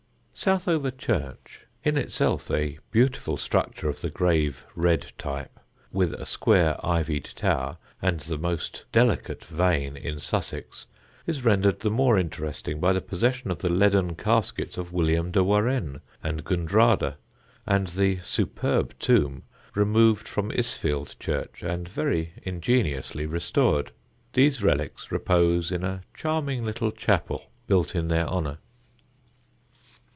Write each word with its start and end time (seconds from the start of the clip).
Southover 0.43 0.97
church, 0.97 1.67
in 1.83 1.97
itself 1.99 2.49
a 2.49 2.79
beautiful 2.89 3.37
structure 3.37 3.87
of 3.87 4.01
the 4.01 4.09
grave 4.09 4.65
red 4.73 5.11
type, 5.19 5.59
with 5.91 6.13
a 6.15 6.25
square 6.25 6.83
ivied 6.83 7.25
tower 7.35 7.77
and 8.01 8.21
the 8.21 8.39
most 8.39 8.85
delicate 8.91 9.45
vane 9.45 9.95
in 9.95 10.19
Sussex, 10.19 10.87
is 11.27 11.45
rendered 11.45 11.81
the 11.81 11.91
more 11.91 12.17
interesting 12.17 12.79
by 12.79 12.91
the 12.91 13.01
possession 13.01 13.51
of 13.51 13.59
the 13.59 13.69
leaden 13.71 14.15
caskets 14.15 14.79
of 14.79 14.91
William 14.91 15.29
de 15.29 15.43
Warenne 15.43 16.01
and 16.23 16.43
Gundrada 16.43 17.17
and 17.67 17.89
the 17.89 18.19
superb 18.21 18.95
tomb 18.97 19.43
removed 19.75 20.27
from 20.27 20.49
Isfield 20.49 21.19
church 21.19 21.61
and 21.61 21.87
very 21.87 22.33
ingeniously 22.41 23.27
restored. 23.27 23.91
These 24.33 24.63
relics 24.63 25.11
repose 25.11 25.71
in 25.71 25.83
a 25.83 26.01
charming 26.15 26.65
little 26.65 26.91
chapel 26.91 27.51
built 27.67 27.93
in 27.93 28.07
their 28.07 28.25
honour. 28.25 28.57